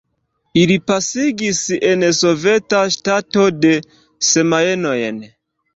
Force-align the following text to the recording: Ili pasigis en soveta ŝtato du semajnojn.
Ili 0.61 0.77
pasigis 0.91 1.61
en 1.91 2.07
soveta 2.21 2.81
ŝtato 2.97 3.47
du 3.63 3.77
semajnojn. 4.33 5.27